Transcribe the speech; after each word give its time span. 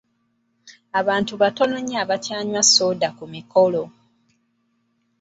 Abantu 0.99 1.33
batono 1.41 1.75
nnyo 1.81 1.97
abakyannywa 2.03 2.61
sooda 2.73 3.09
ku 3.17 3.25
mikolo. 3.33 3.83